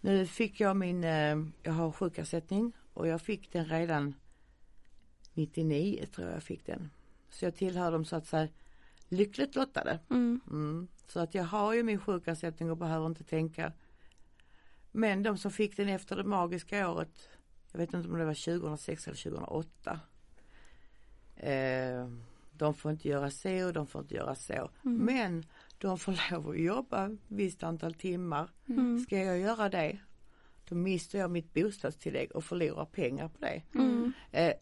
Nu 0.00 0.26
fick 0.26 0.60
jag 0.60 0.76
min, 0.76 1.04
uh, 1.04 1.46
jag 1.62 1.72
har 1.72 1.92
sjukersättning 1.92 2.72
och 2.94 3.08
jag 3.08 3.20
fick 3.20 3.52
den 3.52 3.64
redan 3.64 4.14
99 5.32 6.06
tror 6.14 6.26
jag 6.26 6.36
jag 6.36 6.42
fick 6.42 6.66
den. 6.66 6.90
Så 7.30 7.44
jag 7.44 7.54
tillhör 7.54 7.92
dem 7.92 8.04
så 8.04 8.16
att 8.16 8.26
säga 8.26 8.48
lyckligt 9.08 9.54
lottade. 9.54 9.98
Mm. 10.10 10.40
mm. 10.50 10.88
Så 11.06 11.20
att 11.20 11.34
jag 11.34 11.44
har 11.44 11.74
ju 11.74 11.82
min 11.82 12.00
sjukersättning 12.00 12.70
och 12.70 12.76
behöver 12.76 13.06
inte 13.06 13.24
tänka. 13.24 13.72
Men 14.92 15.22
de 15.22 15.38
som 15.38 15.50
fick 15.50 15.76
den 15.76 15.88
efter 15.88 16.16
det 16.16 16.24
magiska 16.24 16.90
året 16.90 17.28
jag 17.74 17.78
vet 17.78 17.94
inte 17.94 18.08
om 18.08 18.18
det 18.18 18.24
var 18.24 18.58
2006 18.58 19.06
eller 19.06 19.16
2008. 19.16 20.00
Eh, 21.36 22.08
de 22.52 22.74
får 22.74 22.90
inte 22.90 23.08
göra 23.08 23.30
så 23.30 23.66
och 23.66 23.72
de 23.72 23.86
får 23.86 24.00
inte 24.00 24.14
göra 24.14 24.34
så. 24.34 24.70
Mm. 24.84 24.98
Men 24.98 25.44
de 25.78 25.98
får 25.98 26.30
lov 26.30 26.50
att 26.50 26.60
jobba 26.60 27.16
visst 27.28 27.62
antal 27.62 27.94
timmar. 27.94 28.50
Mm. 28.68 29.00
Ska 29.00 29.18
jag 29.18 29.38
göra 29.38 29.68
det 29.68 29.98
då 30.68 30.74
mister 30.74 31.18
jag 31.18 31.30
mitt 31.30 31.54
bostadstillägg 31.54 32.32
och 32.32 32.44
förlorar 32.44 32.84
pengar 32.84 33.28
på 33.28 33.38
det. 33.40 33.62
Mm. 33.74 34.12
Eh, 34.32 34.52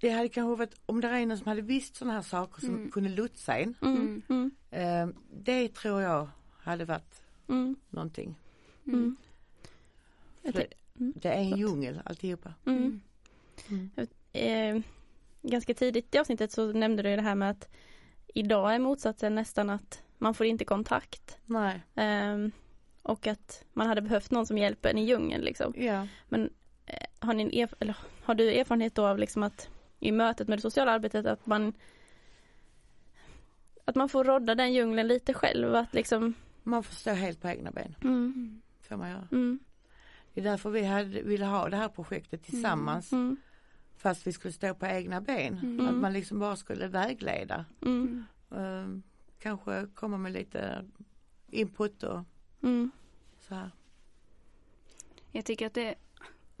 det 0.00 0.10
hade 0.10 0.28
kanske 0.28 0.56
varit, 0.56 0.74
om 0.86 1.00
det 1.00 1.08
är 1.08 1.26
någon 1.26 1.38
som 1.38 1.46
hade 1.46 1.62
visst 1.62 1.96
sådana 1.96 2.14
här 2.14 2.22
saker 2.22 2.60
som 2.60 2.74
mm. 2.74 2.90
kunde 2.90 3.10
lotsa 3.10 3.58
en. 3.58 3.74
Mm. 3.82 4.22
Mm. 4.28 4.50
Eh, 4.70 5.08
det 5.44 5.74
tror 5.74 6.02
jag 6.02 6.28
hade 6.58 6.84
varit 6.84 7.22
mm. 7.48 7.76
någonting. 7.90 8.34
Mm. 8.86 9.16
Det, 10.42 10.66
Mm. 11.00 11.12
Det 11.16 11.28
är 11.28 11.38
en 11.38 11.58
djungel 11.58 12.00
alltihopa. 12.04 12.54
Mm. 12.66 13.00
Mm. 13.68 13.90
Eh, 14.32 14.82
ganska 15.42 15.74
tidigt 15.74 16.14
i 16.14 16.18
avsnittet 16.18 16.52
så 16.52 16.72
nämnde 16.72 17.02
du 17.02 17.16
det 17.16 17.22
här 17.22 17.34
med 17.34 17.50
att 17.50 17.68
idag 18.34 18.74
är 18.74 18.78
motsatsen 18.78 19.34
nästan 19.34 19.70
att 19.70 20.02
man 20.20 20.34
får 20.34 20.46
inte 20.46 20.64
kontakt. 20.64 21.38
Nej. 21.46 21.82
Eh, 21.94 22.36
och 23.02 23.26
att 23.26 23.64
man 23.72 23.86
hade 23.86 24.02
behövt 24.02 24.30
någon 24.30 24.46
som 24.46 24.58
hjälper 24.58 24.90
en 24.90 24.98
i 24.98 25.04
djungeln 25.04 25.44
liksom. 25.44 25.74
Ja. 25.76 26.06
Men 26.28 26.50
eh, 26.86 27.06
har, 27.18 27.34
ni 27.34 27.66
eller, 27.80 27.96
har 28.22 28.34
du 28.34 28.52
erfarenhet 28.52 28.94
då 28.94 29.06
av 29.06 29.18
liksom 29.18 29.42
att 29.42 29.68
i 30.00 30.12
mötet 30.12 30.48
med 30.48 30.58
det 30.58 30.62
sociala 30.62 30.92
arbetet 30.92 31.26
att 31.26 31.46
man 31.46 31.72
att 33.84 33.94
man 33.94 34.08
får 34.08 34.24
rodda 34.24 34.54
den 34.54 34.72
djungeln 34.72 35.08
lite 35.08 35.34
själv 35.34 35.74
att 35.74 35.94
liksom 35.94 36.34
Man 36.62 36.82
får 36.82 36.94
stå 36.94 37.10
helt 37.10 37.42
på 37.42 37.48
egna 37.48 37.70
ben. 37.70 37.94
Mm. 38.02 38.62
Får 38.88 38.96
man 38.96 39.10
göra. 39.10 39.28
Mm. 39.32 39.58
Det 40.34 40.40
är 40.40 40.44
därför 40.44 40.70
vi 40.70 40.84
hade, 40.84 41.22
ville 41.22 41.44
ha 41.44 41.68
det 41.68 41.76
här 41.76 41.88
projektet 41.88 42.44
tillsammans. 42.44 43.12
Mm. 43.12 43.24
Mm. 43.24 43.36
Fast 43.96 44.26
vi 44.26 44.32
skulle 44.32 44.52
stå 44.52 44.74
på 44.74 44.86
egna 44.86 45.20
ben. 45.20 45.58
Mm. 45.62 45.88
Att 45.88 45.94
man 45.94 46.12
liksom 46.12 46.38
bara 46.38 46.56
skulle 46.56 46.86
vägleda. 46.86 47.64
Uh, 47.86 48.98
kanske 49.40 49.86
komma 49.94 50.18
med 50.18 50.32
lite 50.32 50.84
input 51.50 52.02
och 52.02 52.20
mm. 52.62 52.90
så 53.38 53.54
här. 53.54 53.70
Jag 55.32 55.44
tycker 55.44 55.66
att 55.66 55.74
det 55.74 55.88
är 55.88 55.94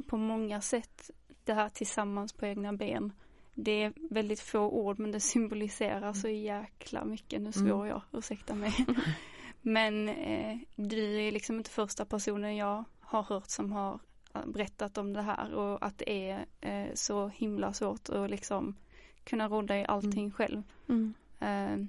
på 0.06 0.16
många 0.16 0.60
sätt 0.60 1.10
det 1.44 1.54
här 1.54 1.68
tillsammans 1.68 2.32
på 2.32 2.46
egna 2.46 2.72
ben. 2.72 3.12
Det 3.54 3.82
är 3.82 3.92
väldigt 4.10 4.40
få 4.40 4.58
ord 4.58 4.98
men 4.98 5.12
det 5.12 5.20
symboliserar 5.20 6.12
så 6.12 6.28
jäkla 6.28 7.04
mycket. 7.04 7.40
Nu 7.40 7.52
svor 7.52 7.86
jag, 7.86 8.02
ursäkta 8.12 8.54
mig. 8.54 8.86
men 9.62 10.08
eh, 10.08 10.58
du 10.76 11.22
är 11.22 11.32
liksom 11.32 11.56
inte 11.56 11.70
första 11.70 12.04
personen 12.04 12.56
jag 12.56 12.84
har 13.00 13.22
hört 13.22 13.50
som 13.50 13.72
har 13.72 14.00
eh, 14.34 14.46
berättat 14.46 14.98
om 14.98 15.12
det 15.12 15.22
här 15.22 15.54
och 15.54 15.86
att 15.86 15.98
det 15.98 16.30
är 16.30 16.46
eh, 16.60 16.94
så 16.94 17.28
himla 17.28 17.72
svårt 17.72 18.08
att 18.08 18.30
liksom 18.30 18.76
kunna 19.24 19.48
rodda 19.48 19.78
i 19.78 19.84
allting 19.84 20.24
mm. 20.24 20.32
själv. 20.32 20.62
Mm. 20.88 21.14
Eh, 21.40 21.86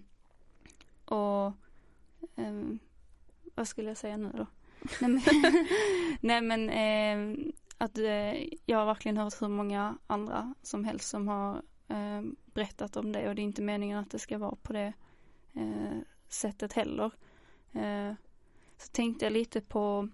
och 1.12 1.54
eh, 2.36 2.54
vad 3.56 3.68
skulle 3.68 3.88
jag 3.88 3.98
säga 3.98 4.18
nu 4.18 4.32
då? 4.38 4.46
nej 5.02 5.10
men, 5.10 5.22
nej, 6.22 6.42
men 6.42 6.70
eh, 6.70 7.46
att 7.78 7.98
eh, 7.98 8.44
jag 8.66 8.78
har 8.78 8.86
verkligen 8.86 9.18
hört 9.18 9.42
hur 9.42 9.48
många 9.48 9.98
andra 10.08 10.54
som 10.62 10.86
helst 10.86 11.10
som 11.10 11.28
har 11.28 11.62
berättat 12.46 12.98
om 12.98 13.12
det 13.12 13.30
och 13.30 13.36
det 13.36 13.42
är 13.42 13.44
inte 13.44 13.62
meningen 13.62 14.00
att 14.00 14.12
det 14.12 14.20
ska 14.20 14.38
vara 14.38 14.56
på 14.56 14.74
det 14.74 14.94
sättet 16.28 16.74
heller. 16.74 17.12
så 18.78 18.88
tänkte 18.92 19.26
jag 19.26 19.34
lite 19.34 19.62
på 19.62 20.10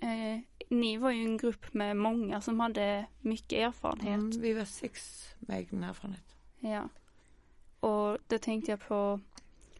Eh, 0.00 0.40
ni 0.68 0.96
var 0.96 1.10
ju 1.10 1.24
en 1.24 1.36
grupp 1.36 1.74
med 1.74 1.96
många 1.96 2.40
som 2.40 2.60
hade 2.60 3.06
mycket 3.20 3.58
erfarenhet. 3.58 4.20
Mm, 4.20 4.40
vi 4.40 4.52
var 4.52 4.64
sex 4.64 5.24
med 5.38 5.58
egen 5.58 5.84
erfarenhet. 5.84 6.36
Ja. 6.58 6.88
Och 7.80 8.18
då 8.26 8.38
tänkte 8.38 8.70
jag 8.70 8.80
på, 8.80 9.20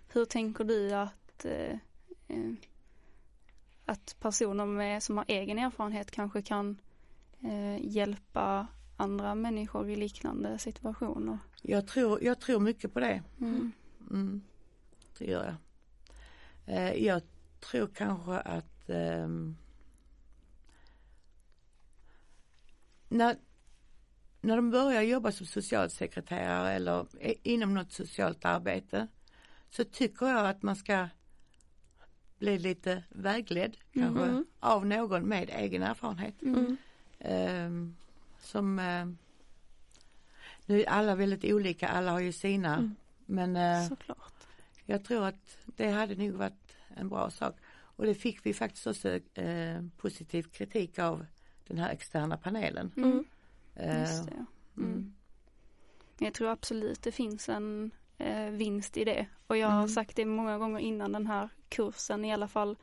hur 0.08 0.24
tänker 0.24 0.64
du 0.64 0.92
att, 0.92 1.44
eh, 1.44 1.78
eh, 2.28 2.52
att 3.84 4.16
personer 4.20 4.66
med, 4.66 5.02
som 5.02 5.16
har 5.16 5.24
egen 5.28 5.58
erfarenhet 5.58 6.10
kanske 6.10 6.42
kan 6.42 6.80
eh, 7.42 7.86
hjälpa 7.86 8.66
andra 8.96 9.34
människor 9.34 9.90
i 9.90 9.96
liknande 9.96 10.58
situationer? 10.58 11.38
Jag 11.62 11.86
tror, 11.86 12.24
jag 12.24 12.40
tror 12.40 12.60
mycket 12.60 12.94
på 12.94 13.00
det. 13.00 13.22
Mm. 13.40 13.72
Mm, 14.10 14.42
det 15.18 15.24
gör 15.24 15.44
jag. 15.44 15.56
Eh, 16.76 17.04
jag 17.04 17.22
tror 17.60 17.86
kanske 17.86 18.38
att 18.38 18.88
ehm, 18.90 19.56
när, 23.08 23.36
när 24.40 24.56
de 24.56 24.70
börjar 24.70 25.02
jobba 25.02 25.32
som 25.32 25.46
socialsekreterare 25.46 26.72
eller 26.72 27.06
inom 27.42 27.74
något 27.74 27.92
socialt 27.92 28.44
arbete 28.44 29.08
så 29.70 29.84
tycker 29.84 30.26
jag 30.26 30.46
att 30.46 30.62
man 30.62 30.76
ska 30.76 31.08
bli 32.38 32.58
lite 32.58 33.02
vägledd 33.08 33.76
mm. 33.92 34.06
kanske 34.06 34.24
mm. 34.24 34.46
av 34.60 34.86
någon 34.86 35.22
med 35.22 35.50
egen 35.50 35.82
erfarenhet. 35.82 36.42
Mm. 36.42 36.76
Um, 37.18 37.96
som 38.40 38.78
uh, 38.78 39.06
nu 40.66 40.80
är 40.80 40.88
alla 40.88 41.14
väldigt 41.14 41.44
olika, 41.44 41.88
alla 41.88 42.10
har 42.10 42.20
ju 42.20 42.32
sina 42.32 42.74
mm. 42.74 42.96
men 43.26 43.56
uh, 43.56 43.88
Såklart. 43.88 44.46
jag 44.84 45.04
tror 45.04 45.26
att 45.26 45.58
det 45.64 45.90
hade 45.90 46.14
nog 46.14 46.32
varit 46.32 46.76
en 46.88 47.08
bra 47.08 47.30
sak 47.30 47.56
och 47.68 48.06
det 48.06 48.14
fick 48.14 48.46
vi 48.46 48.54
faktiskt 48.54 48.86
också 48.86 49.08
uh, 49.38 49.88
positiv 49.96 50.42
kritik 50.42 50.98
av 50.98 51.26
den 51.66 51.78
här 51.78 51.90
externa 51.90 52.36
panelen. 52.36 52.92
Mm. 52.96 53.24
Uh, 53.80 54.00
Just 54.00 54.26
det. 54.26 54.46
Mm. 54.76 55.14
jag 56.18 56.34
tror 56.34 56.50
absolut 56.50 57.02
det 57.02 57.12
finns 57.12 57.48
en 57.48 57.90
eh, 58.18 58.50
vinst 58.50 58.96
i 58.96 59.04
det. 59.04 59.26
Och 59.46 59.56
jag 59.56 59.68
har 59.68 59.78
mm. 59.78 59.88
sagt 59.88 60.16
det 60.16 60.24
många 60.24 60.58
gånger 60.58 60.80
innan 60.80 61.12
den 61.12 61.26
här 61.26 61.48
kursen 61.68 62.24
i 62.24 62.32
alla 62.32 62.48
fall 62.48 62.76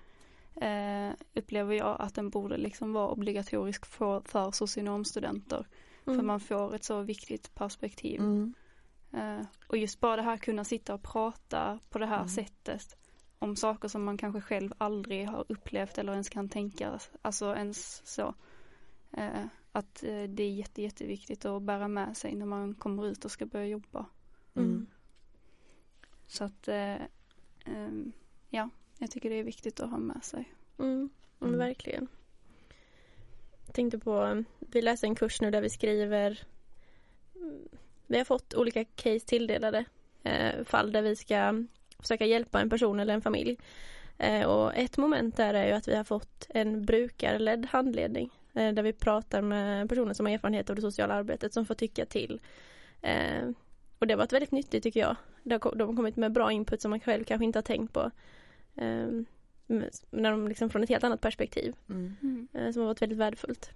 eh, 0.56 1.10
upplever 1.34 1.76
jag 1.76 2.02
att 2.02 2.16
den 2.16 2.30
borde 2.30 2.58
liksom 2.58 2.94
vara 2.94 3.10
obligatorisk 3.10 3.86
för, 3.86 4.22
för 4.26 4.52
socionomstudenter. 4.52 5.68
Mm. 6.06 6.20
För 6.20 6.26
man 6.26 6.40
får 6.40 6.76
ett 6.76 6.84
så 6.84 7.02
viktigt 7.02 7.56
perspektiv. 7.56 8.20
Mm. 8.20 8.54
Eh, 9.14 9.46
och 9.68 9.78
just 9.78 10.00
bara 10.00 10.16
det 10.16 10.22
här 10.22 10.38
kunna 10.38 10.64
sitta 10.64 10.94
och 10.94 11.04
prata 11.04 11.80
på 11.90 12.00
det 12.00 12.06
här 12.06 12.18
mm. 12.18 12.30
sättet 12.30 12.98
om 13.40 13.56
saker 13.56 13.88
som 13.88 14.04
man 14.04 14.18
kanske 14.18 14.42
själv 14.42 14.74
aldrig 14.78 15.28
har 15.28 15.46
upplevt 15.50 15.98
eller 15.98 16.12
ens 16.12 16.30
kan 16.30 16.50
tänka, 16.50 17.00
alltså 17.22 17.56
ens 17.56 18.02
så. 18.06 18.36
Eh, 19.12 19.46
att 19.72 20.04
eh, 20.04 20.24
det 20.24 20.44
är 20.44 20.52
jätte, 20.52 20.82
jätteviktigt 20.82 21.46
att 21.46 21.62
bära 21.62 21.88
med 21.88 22.18
sig 22.18 22.36
när 22.36 22.46
man 22.46 22.76
kommer 22.76 23.08
ut 23.08 23.26
och 23.26 23.32
ska 23.32 23.46
börja 23.46 23.66
jobba. 23.66 24.06
Mm. 24.56 24.88
Så 26.34 26.44
att, 26.44 26.68
eh, 26.68 26.96
ehm, 27.66 28.12
ja, 28.50 28.70
jag 28.98 29.12
tycker 29.12 29.30
det 29.30 29.36
är 29.36 29.44
viktigt 29.44 29.80
att 29.80 29.90
ha 29.90 29.98
med 29.98 30.24
sig. 30.24 30.54
Mm, 30.80 31.10
mm. 31.42 31.58
verkligen. 31.58 32.08
Jag 33.66 33.76
tänkte 33.76 34.00
på, 34.00 34.44
vi 34.60 34.82
läser 34.82 35.08
en 35.08 35.16
kurs 35.16 35.42
nu 35.42 35.52
där 35.52 35.62
vi 35.62 35.70
skriver 35.70 36.44
Vi 38.08 38.18
har 38.18 38.26
fått 38.26 38.54
olika 38.54 38.86
case 38.86 39.20
tilldelade 39.20 39.86
eh, 40.24 40.64
fall 40.64 40.92
där 40.92 41.02
vi 41.02 41.16
ska 41.16 41.66
försöka 42.00 42.26
hjälpa 42.26 42.62
en 42.62 42.70
person 42.70 43.00
eller 43.00 43.14
en 43.14 43.22
familj. 43.22 43.58
Eh, 44.18 44.46
och 44.46 44.76
ett 44.76 44.98
moment 44.98 45.38
där 45.38 45.54
är 45.54 45.68
ju 45.68 45.74
att 45.74 45.88
vi 45.88 45.96
har 45.96 46.04
fått 46.04 46.48
en 46.50 46.86
brukarledd 46.86 47.66
handledning 47.66 48.30
eh, 48.54 48.74
där 48.74 48.84
vi 48.84 48.94
pratar 48.94 49.42
med 49.42 49.90
personer 49.90 50.14
som 50.14 50.26
har 50.26 50.34
erfarenhet 50.34 50.70
av 50.70 50.76
det 50.76 50.82
sociala 50.82 51.14
arbetet 51.14 51.54
som 51.54 51.66
får 51.66 51.76
tycka 51.76 52.06
till. 52.06 52.42
Och 54.04 54.08
det 54.08 54.14
har 54.14 54.18
varit 54.18 54.34
väldigt 54.34 54.52
nyttigt 54.52 54.84
tycker 54.84 55.00
jag. 55.00 55.16
De 55.44 55.54
har 55.54 55.96
kommit 55.96 56.16
med 56.16 56.32
bra 56.32 56.52
input 56.52 56.82
som 56.82 56.90
man 56.90 57.00
själv 57.00 57.24
kanske 57.24 57.46
inte 57.46 57.58
har 57.60 57.64
tänkt 57.64 57.94
på. 57.94 58.12
Um, 58.76 59.26
när 60.12 60.32
de 60.32 60.48
liksom 60.48 60.70
från 60.70 60.84
ett 60.84 60.90
helt 60.90 61.04
annat 61.04 61.22
perspektiv. 61.22 61.76
Mm. 61.90 62.48
Uh, 62.56 62.72
som 62.72 62.82
har 62.82 62.88
varit 62.88 63.02
väldigt 63.02 63.18
värdefullt. 63.18 63.72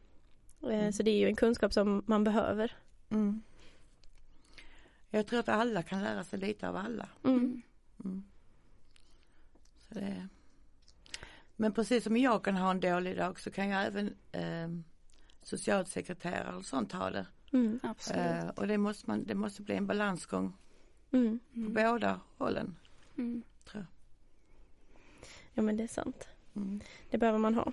Uh, 0.63 0.74
mm. 0.74 0.93
Så 0.93 1.03
det 1.03 1.12
är 1.12 1.17
ju 1.17 1.27
en 1.27 1.36
kunskap 1.36 1.74
som 1.74 2.03
man 2.05 2.24
behöver. 2.24 2.77
Mm. 3.10 3.41
Jag 5.10 5.27
tror 5.27 5.39
att 5.39 5.50
alla 5.50 5.84
kan 5.84 6.03
lära 6.03 6.24
sig 6.24 6.39
lite 6.39 6.69
av 6.69 6.75
alla. 6.75 7.10
Mm. 7.24 7.62
Mm. 8.05 8.24
Så 9.88 9.93
det... 9.93 10.27
Men 11.55 11.74
precis 11.74 12.03
som 12.03 12.17
jag 12.17 12.43
kan 12.43 12.55
ha 12.55 12.72
en 12.72 12.79
dålig 12.79 13.17
dag 13.17 13.39
så 13.39 13.51
kan 13.51 13.69
jag 13.69 13.86
även 13.86 14.15
eh, 14.31 14.69
socialsekreterare 15.41 16.55
och 16.55 16.65
sånt 16.65 16.91
ha 16.91 17.10
det. 17.10 17.25
Mm, 17.51 17.80
eh, 18.13 18.48
och 18.48 18.68
det 18.68 18.77
måste, 18.77 19.10
man, 19.10 19.24
det 19.24 19.36
måste 19.36 19.62
bli 19.62 19.75
en 19.75 19.88
balansgång 19.88 20.54
mm. 21.12 21.39
på 21.54 21.60
mm. 21.60 21.74
båda 21.74 22.20
hållen. 22.38 22.75
Mm. 23.18 23.44
Tror 23.66 23.84
jag. 23.84 23.88
Ja 25.54 25.62
men 25.62 25.77
det 25.77 25.84
är 25.84 25.88
sant. 25.88 26.27
Mm. 26.56 26.80
Det 27.10 27.18
behöver 27.18 27.39
man 27.39 27.56
ha. 27.56 27.72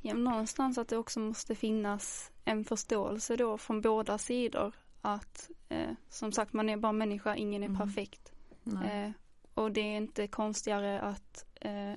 Ja, 0.00 0.14
någonstans 0.14 0.78
att 0.78 0.88
det 0.88 0.96
också 0.96 1.20
måste 1.20 1.54
finnas 1.54 2.30
en 2.44 2.64
förståelse 2.64 3.36
då 3.36 3.58
från 3.58 3.80
båda 3.80 4.18
sidor. 4.18 4.74
Att 5.00 5.50
eh, 5.68 5.90
som 6.08 6.32
sagt 6.32 6.52
man 6.52 6.68
är 6.68 6.76
bara 6.76 6.92
människa, 6.92 7.36
ingen 7.36 7.62
är 7.62 7.66
mm. 7.66 7.78
perfekt. 7.78 8.32
Eh, 8.66 9.10
och 9.54 9.72
det 9.72 9.80
är 9.80 9.96
inte 9.96 10.26
konstigare 10.26 11.00
att 11.00 11.46
eh, 11.54 11.94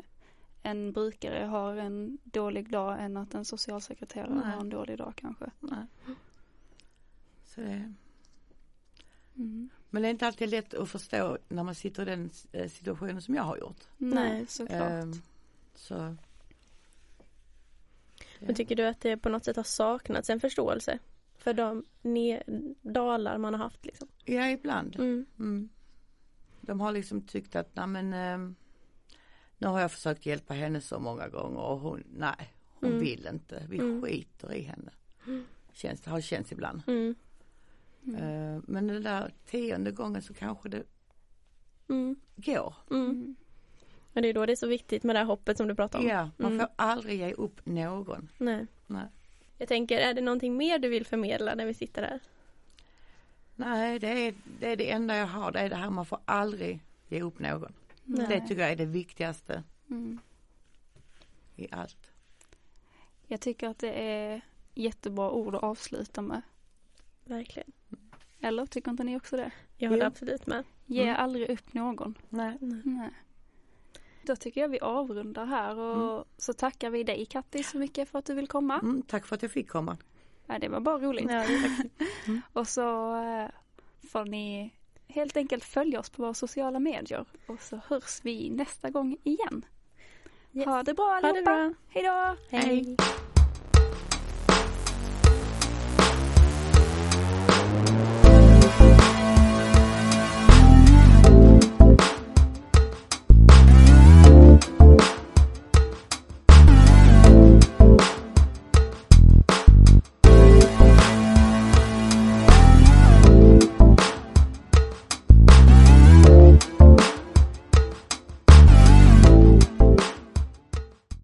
en 0.63 0.91
brukare 0.91 1.45
har 1.45 1.75
en 1.75 2.17
dålig 2.23 2.71
dag 2.71 3.03
än 3.03 3.17
att 3.17 3.33
en 3.33 3.45
socialsekreterare 3.45 4.33
Nej. 4.33 4.51
har 4.51 4.61
en 4.61 4.69
dålig 4.69 4.97
dag 4.97 5.13
kanske. 5.15 5.51
Nej. 5.59 5.85
Så 7.55 7.61
det... 7.61 7.93
Mm. 9.35 9.69
Men 9.89 10.01
det 10.01 10.07
är 10.07 10.11
inte 10.11 10.27
alltid 10.27 10.49
lätt 10.49 10.73
att 10.73 10.89
förstå 10.89 11.37
när 11.47 11.63
man 11.63 11.75
sitter 11.75 12.01
i 12.01 12.05
den 12.05 12.29
eh, 12.51 12.69
situationen 12.69 13.21
som 13.21 13.35
jag 13.35 13.43
har 13.43 13.57
gjort. 13.57 13.87
Nej, 13.97 14.45
såklart. 14.47 14.91
Ähm, 14.91 15.21
så. 15.75 16.15
Men 18.39 18.55
tycker 18.55 18.75
du 18.75 18.87
att 18.87 19.01
det 19.01 19.17
på 19.17 19.29
något 19.29 19.45
sätt 19.45 19.55
har 19.55 19.63
saknats 19.63 20.29
en 20.29 20.39
förståelse 20.39 20.99
för 21.37 21.53
de 21.53 21.85
dalar 22.81 23.37
man 23.37 23.53
har 23.53 23.63
haft 23.63 23.85
liksom? 23.85 24.07
Ja, 24.25 24.49
ibland. 24.49 24.95
Mm. 24.95 25.25
Mm. 25.39 25.69
De 26.61 26.79
har 26.79 26.91
liksom 26.91 27.21
tyckt 27.21 27.55
att, 27.55 27.75
nej 27.75 27.87
men 27.87 28.13
äh, 28.13 28.51
nu 29.57 29.67
har 29.67 29.81
jag 29.81 29.91
försökt 29.91 30.25
hjälpa 30.25 30.53
henne 30.53 30.81
så 30.81 30.99
många 30.99 31.27
gånger 31.27 31.59
och 31.59 31.79
hon, 31.79 32.03
nej, 32.17 32.53
hon 32.65 32.89
mm. 32.89 33.01
vill 33.01 33.27
inte. 33.33 33.65
Vi 33.69 33.77
mm. 33.77 34.01
skiter 34.01 34.53
i 34.53 34.61
henne. 34.61 34.91
Känns, 35.73 36.01
det 36.01 36.09
har 36.09 36.21
känts 36.21 36.51
ibland. 36.51 36.81
Mm. 38.07 38.23
Mm. 38.23 38.63
Men 38.67 38.87
den 38.87 39.03
där 39.03 39.33
tionde 39.45 39.91
gången 39.91 40.21
så 40.21 40.33
kanske 40.33 40.69
det 40.69 40.83
mm. 41.89 42.15
går. 42.35 42.73
Mm. 42.91 43.35
Men 44.13 44.23
det 44.23 44.29
är 44.29 44.33
då 44.33 44.45
det 44.45 44.51
är 44.51 44.55
så 44.55 44.67
viktigt 44.67 45.03
med 45.03 45.15
det 45.15 45.19
här 45.19 45.25
hoppet 45.25 45.57
som 45.57 45.67
du 45.67 45.75
pratar 45.75 45.99
om. 45.99 46.07
Ja, 46.07 46.29
man 46.37 46.53
mm. 46.53 46.59
får 46.59 46.69
aldrig 46.75 47.19
ge 47.19 47.33
upp 47.33 47.65
någon. 47.65 48.29
Nej. 48.37 48.67
Nej. 48.87 49.05
Jag 49.57 49.67
tänker, 49.67 49.97
är 49.97 50.13
det 50.13 50.21
någonting 50.21 50.57
mer 50.57 50.79
du 50.79 50.89
vill 50.89 51.05
förmedla 51.05 51.55
när 51.55 51.65
vi 51.65 51.73
sitter 51.73 52.01
här? 52.01 52.19
Nej, 53.55 53.99
det 53.99 54.27
är, 54.27 54.33
det 54.59 54.71
är 54.71 54.75
det 54.75 54.91
enda 54.91 55.17
jag 55.17 55.27
har. 55.27 55.51
Det 55.51 55.59
är 55.59 55.69
det 55.69 55.75
här 55.75 55.89
man 55.89 56.05
får 56.05 56.19
aldrig 56.25 56.79
ge 57.07 57.21
upp 57.21 57.39
någon. 57.39 57.73
Nej. 58.03 58.27
Det 58.27 58.41
tycker 58.47 58.61
jag 58.61 58.71
är 58.71 58.75
det 58.75 58.85
viktigaste 58.85 59.63
mm. 59.89 60.19
i 61.55 61.67
allt. 61.71 62.11
Jag 63.27 63.41
tycker 63.41 63.67
att 63.67 63.79
det 63.79 63.91
är 63.91 64.41
jättebra 64.73 65.31
ord 65.31 65.55
att 65.55 65.63
avsluta 65.63 66.21
med. 66.21 66.41
Verkligen. 67.23 67.71
Eller 68.45 68.65
tycker 68.65 68.91
inte 68.91 69.03
ni 69.03 69.17
också 69.17 69.37
det? 69.37 69.51
Jag 69.77 69.89
håller 69.89 70.05
absolut 70.05 70.47
med. 70.47 70.63
Ge 70.85 71.03
mm. 71.03 71.15
aldrig 71.19 71.49
upp 71.49 71.73
någon. 71.73 72.17
Nej. 72.29 72.57
Nej. 72.83 73.09
Då 74.23 74.35
tycker 74.35 74.61
jag 74.61 74.69
vi 74.69 74.79
avrundar 74.79 75.45
här 75.45 75.77
och 75.77 76.13
mm. 76.13 76.23
så 76.37 76.53
tackar 76.53 76.89
vi 76.89 77.03
dig 77.03 77.25
Katti 77.25 77.63
så 77.63 77.77
mycket 77.77 78.09
för 78.09 78.19
att 78.19 78.25
du 78.25 78.33
vill 78.33 78.47
komma. 78.47 78.79
Mm, 78.79 79.01
tack 79.01 79.25
för 79.25 79.35
att 79.35 79.41
jag 79.41 79.51
fick 79.51 79.69
komma. 79.69 79.97
Ja, 80.47 80.59
det 80.59 80.67
var 80.67 80.79
bara 80.79 80.97
roligt. 80.97 81.31
Ja, 81.31 81.43
mm. 82.27 82.41
och 82.53 82.67
så 82.67 83.15
eh, 83.23 83.49
får 84.09 84.25
ni 84.25 84.73
helt 85.07 85.37
enkelt 85.37 85.63
följa 85.63 85.99
oss 85.99 86.09
på 86.09 86.21
våra 86.21 86.33
sociala 86.33 86.79
medier 86.79 87.25
och 87.47 87.61
så 87.61 87.79
hörs 87.87 88.19
vi 88.23 88.49
nästa 88.49 88.89
gång 88.89 89.17
igen. 89.23 89.65
Yes. 90.53 90.65
Ha 90.65 90.83
det 90.83 90.93
bra 90.93 91.13
allihopa. 91.13 91.51
Ha 91.51 91.57
det 91.57 91.69
bra. 91.69 91.73
Hejdå. 91.87 92.37
Hej. 92.49 92.61
Hej. 92.61 92.97